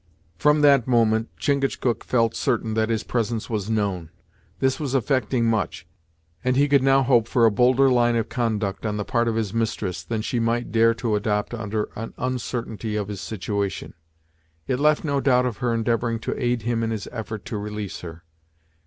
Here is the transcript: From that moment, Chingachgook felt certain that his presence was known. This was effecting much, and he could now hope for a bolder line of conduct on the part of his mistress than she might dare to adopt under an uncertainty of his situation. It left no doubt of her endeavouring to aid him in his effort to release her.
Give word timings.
From 0.35 0.61
that 0.61 0.87
moment, 0.87 1.29
Chingachgook 1.37 2.03
felt 2.03 2.33
certain 2.33 2.73
that 2.73 2.89
his 2.89 3.03
presence 3.03 3.51
was 3.51 3.69
known. 3.69 4.09
This 4.57 4.79
was 4.79 4.95
effecting 4.95 5.45
much, 5.45 5.85
and 6.43 6.55
he 6.57 6.67
could 6.67 6.81
now 6.81 7.03
hope 7.03 7.27
for 7.27 7.45
a 7.45 7.51
bolder 7.51 7.87
line 7.87 8.15
of 8.15 8.27
conduct 8.27 8.83
on 8.83 8.97
the 8.97 9.05
part 9.05 9.27
of 9.27 9.35
his 9.35 9.53
mistress 9.53 10.01
than 10.03 10.23
she 10.23 10.39
might 10.39 10.71
dare 10.71 10.95
to 10.95 11.15
adopt 11.15 11.53
under 11.53 11.87
an 11.95 12.15
uncertainty 12.17 12.95
of 12.95 13.09
his 13.09 13.21
situation. 13.21 13.93
It 14.67 14.79
left 14.79 15.03
no 15.03 15.21
doubt 15.21 15.45
of 15.45 15.57
her 15.57 15.71
endeavouring 15.71 16.17
to 16.21 16.43
aid 16.43 16.63
him 16.63 16.81
in 16.81 16.89
his 16.89 17.07
effort 17.11 17.45
to 17.45 17.59
release 17.59 17.99
her. 17.99 18.23